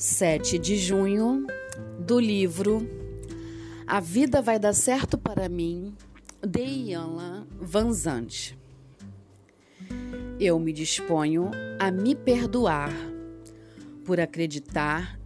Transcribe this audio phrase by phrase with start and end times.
[0.00, 1.46] 7 de junho,
[1.98, 2.88] do livro
[3.86, 5.94] A Vida Vai Dar Certo para Mim,
[6.40, 8.58] de Iana Vanzante.
[10.40, 12.90] Eu me disponho a me perdoar
[14.02, 15.20] por acreditar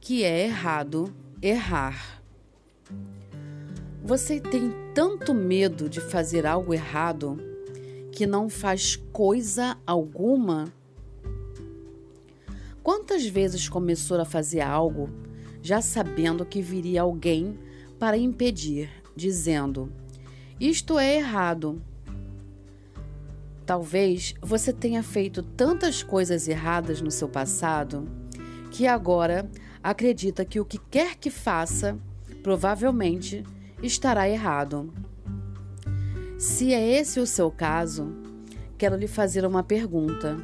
[0.00, 2.20] que é errado errar.
[4.02, 7.38] Você tem tanto medo de fazer algo errado
[8.10, 10.64] que não faz coisa alguma?
[12.86, 15.10] Quantas vezes começou a fazer algo
[15.60, 17.58] já sabendo que viria alguém
[17.98, 19.92] para impedir, dizendo:
[20.60, 21.82] Isto é errado.
[23.66, 28.06] Talvez você tenha feito tantas coisas erradas no seu passado
[28.70, 29.50] que agora
[29.82, 31.98] acredita que o que quer que faça
[32.40, 33.42] provavelmente
[33.82, 34.94] estará errado.
[36.38, 38.14] Se é esse o seu caso,
[38.78, 40.36] quero lhe fazer uma pergunta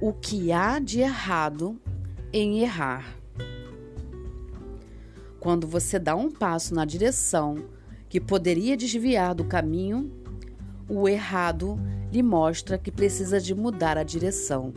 [0.00, 1.80] o que há de errado
[2.32, 3.16] em errar.
[5.40, 7.64] Quando você dá um passo na direção
[8.08, 10.12] que poderia desviar do caminho,
[10.88, 11.78] o errado
[12.12, 14.74] lhe mostra que precisa de mudar a direção.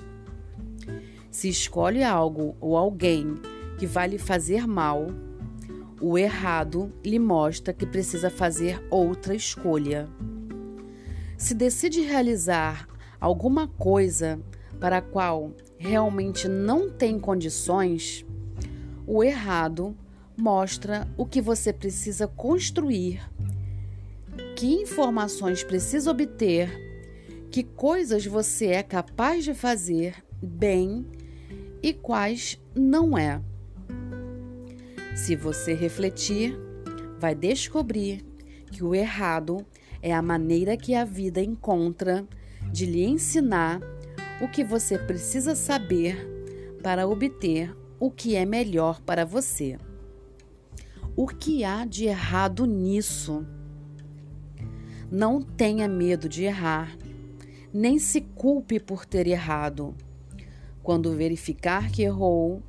[1.30, 3.36] Se escolhe algo ou alguém
[3.78, 5.08] que vai lhe fazer mal,
[6.02, 10.08] o errado lhe mostra que precisa fazer outra escolha.
[11.38, 12.88] Se decide realizar
[13.20, 14.40] alguma coisa
[14.80, 18.26] para a qual realmente não tem condições,
[19.06, 19.96] o errado
[20.38, 23.22] mostra o que você precisa construir,
[24.56, 26.70] que informações precisa obter,
[27.52, 31.06] que coisas você é capaz de fazer bem
[31.82, 33.42] e quais não é.
[35.16, 36.58] Se você refletir,
[37.20, 38.26] vai descobrir
[38.72, 39.66] que o errado
[40.02, 42.26] é a maneira que a vida encontra
[42.72, 43.82] de lhe ensinar
[44.42, 46.28] o que você precisa saber
[46.82, 49.78] para obter o que é melhor para você.
[51.16, 53.46] O que há de errado nisso?
[55.12, 56.96] Não tenha medo de errar,
[57.74, 59.94] nem se culpe por ter errado.
[60.82, 62.64] Quando verificar que errou,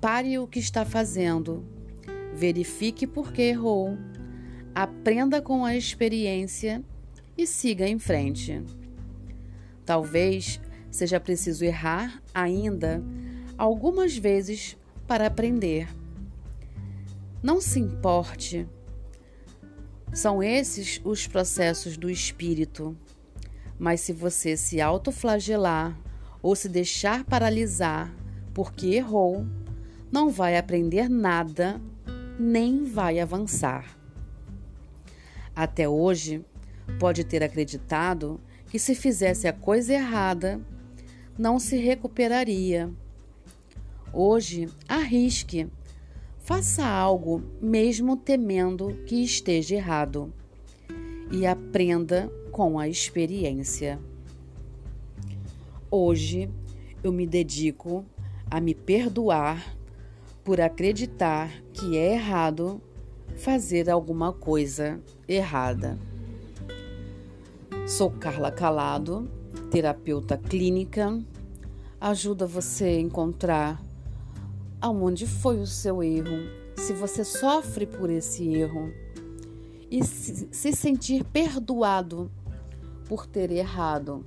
[0.00, 1.64] pare o que está fazendo,
[2.34, 3.96] verifique por que errou,
[4.74, 6.82] aprenda com a experiência
[7.38, 8.62] e siga em frente.
[9.84, 10.60] Talvez
[10.90, 13.02] seja preciso errar ainda
[13.56, 14.76] algumas vezes
[15.06, 15.88] para aprender.
[17.42, 18.66] Não se importe.
[20.12, 22.96] São esses os processos do espírito.
[23.78, 25.96] Mas se você se autoflagelar
[26.42, 28.12] ou se deixar paralisar
[28.54, 29.46] porque errou,
[30.10, 31.80] não vai aprender nada
[32.38, 33.96] nem vai avançar.
[35.54, 36.44] Até hoje,
[36.98, 40.60] pode ter acreditado que se fizesse a coisa errada,
[41.38, 42.90] não se recuperaria.
[44.12, 45.68] Hoje, arrisque.
[46.38, 50.32] Faça algo mesmo temendo que esteja errado
[51.32, 53.98] e aprenda com a experiência.
[55.90, 56.48] Hoje
[57.02, 58.04] eu me dedico
[58.48, 59.76] a me perdoar
[60.44, 62.80] por acreditar que é errado
[63.36, 65.98] fazer alguma coisa errada.
[67.88, 69.28] Sou Carla Calado
[69.70, 71.18] terapeuta clínica,
[72.00, 73.82] ajuda você a encontrar
[74.80, 78.92] aonde foi o seu erro, se você sofre por esse erro
[79.90, 82.30] e se, se sentir perdoado
[83.08, 84.24] por ter errado.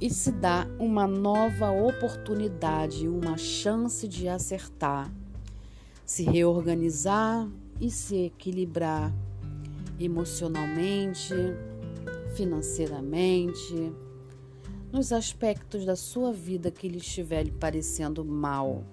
[0.00, 5.10] E se dá uma nova oportunidade, uma chance de acertar,
[6.04, 7.48] se reorganizar
[7.80, 9.12] e se equilibrar
[9.98, 11.34] emocionalmente,
[12.36, 13.92] financeiramente
[14.92, 18.84] nos aspectos da sua vida que lhe estiver lhe parecendo mal.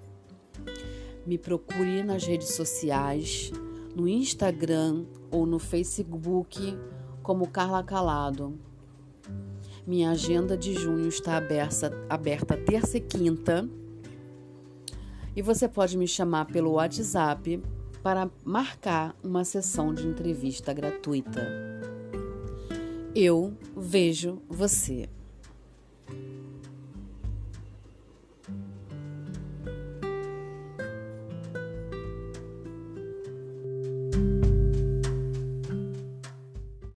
[1.26, 3.52] Me procure nas redes sociais,
[3.94, 6.76] no Instagram ou no Facebook
[7.22, 8.58] como Carla Calado.
[9.86, 13.68] Minha agenda de junho está aberta, aberta terça e quinta.
[15.36, 17.62] E você pode me chamar pelo WhatsApp
[18.02, 21.93] para marcar uma sessão de entrevista gratuita.
[23.14, 25.08] Eu vejo você.